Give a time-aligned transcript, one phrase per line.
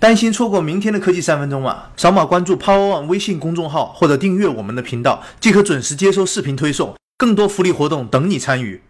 [0.00, 1.86] 担心错过明天的科技三分钟吗？
[1.96, 8.80] 扫码关注 Power One 微信公众号或者订阅我们的频道，即可准时接收视频推送，更多福利活动等你参与。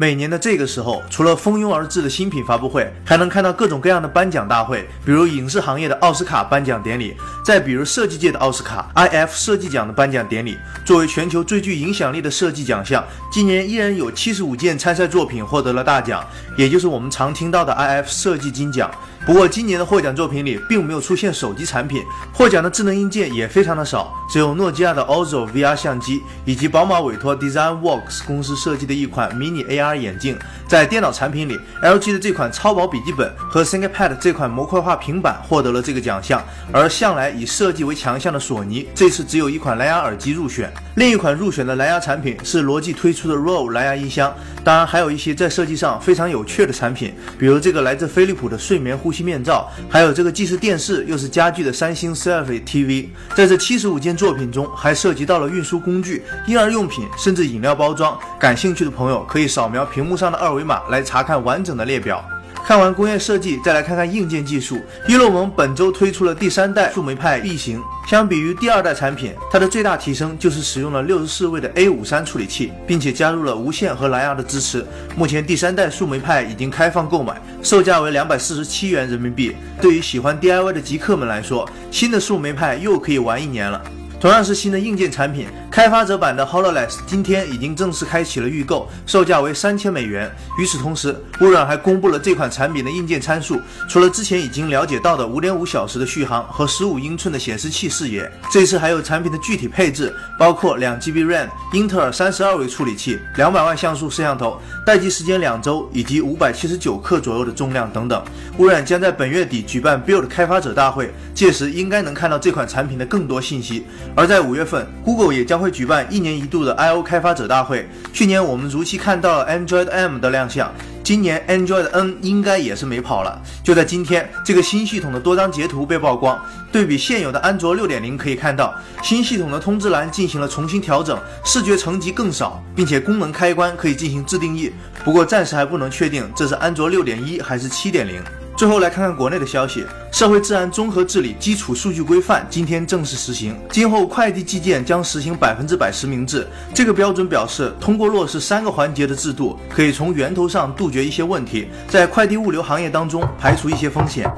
[0.00, 10.56] 每年的这个时候，除了蜂拥而至的新品发布会，还能看到各种各样的颁奖大会，比如影视行业的奥斯卡颁奖典礼，再比如设计界的奥斯卡 IF 设计奖的颁奖典礼。
[10.84, 16.24] 作为全球最具影响力的设计奖项，今年依然有七十五件参赛作品获得了大奖，
[16.56, 18.88] 也就是我们常听到的 IF 设计金奖。
[19.26, 22.02] 不过，今年的获奖作品里并没有出现手机产品，
[22.32, 30.36] 获奖的智能硬件也非常的少，只有诺基亚的 Ozo VR 相机，以及宝马委托 DesignWorks 公司设计的一款 Mini AR 眼镜。
[30.66, 36.42] 在电脑产品里，LG 的这款超薄笔记本和 ThinkPad 这款模块化平板获得了这个奖项，
[36.72, 40.70] 而向来以设计为强项的索尼，这次只有一款蓝牙耳机入选。
[40.96, 44.34] 另一款入选的蓝牙产品是罗技推出的 Rove 蓝牙音箱，
[44.68, 49.24] 当然还有一些在设计上非常有趣的产品，比如这个来自飞利浦的睡眠呼吸。
[49.28, 58.18] 面罩，还有这个既是电视又是家具的三星 Selfie TV，在这七十五件作品中，还涉及到了运输工具、婴儿用品，甚至饮料包装。
[58.38, 62.22] 感兴趣的朋友可以扫描屏幕上的二维码来查看完整的列表。
[62.68, 64.78] 看完工业设计，再来看看硬件技术。
[65.08, 74.84] 一洛蒙本周推出了第三代树莓派 B 型，相比于第二代产品，它的最大提升就是使用了六十四位的 A 五三处理器，并且加入了无线和蓝牙的支持。
[75.16, 79.56] 目前第三代树莓派已经开放购买，售价为两百四十七元人民币。
[79.80, 83.82] 对于喜欢 DIY 的极客们来说，新的树莓派又可以玩一年了。
[84.20, 85.46] 同样是新的硬件产品，
[85.78, 90.28] 开发者版的 Hololens 今天已经正式开启了预购，售价为三千美元。
[90.58, 108.20] 与此同时，微软还公布了这款产品的硬件参数，除了之前已经了解到的五点五小时的续航和十五英寸的显示器视野，这次还有产品的具体配置，包括两 GB RAM、英特尔三十二位处理器、两百万像素摄像头、待机时间两周以及五百七十九克左右的重量等等。
[108.56, 113.86] 微软将在本月底举办 Build 开发者大会，届时应该能看到这款产品的更多信息。
[114.16, 117.88] 而在五月份，Google 也将会举办一年一度的 I/O 开发者大会。
[118.12, 123.40] 去年我们如期看到了 Android M 的亮相，今年 Android N 应该也是没跑了。
[123.62, 126.40] 就在今天，这个新系统的多张截图被曝光，
[126.72, 134.72] 对比现有的安卓六点零，可以看到新系统的通知栏进行了重新调整，视觉层级更少，并且功能开关可以进行自定义。
[135.04, 138.22] 不过暂时还不能确定这是安卓六点一还是七点零。
[138.58, 146.44] 最后来看看国内的消息，社会治安综合治理基础数据规范今天正式实行，今后快递寄件将实行百分之百实名制。
[146.74, 154.28] 这个标准表示，通过落实三个环节的制度，可以从源头上杜绝一些问题，在快递物流行业当中排除一些风险。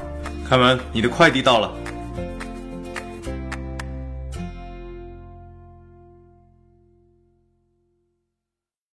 [0.47, 1.71] 开门，你的快递到了。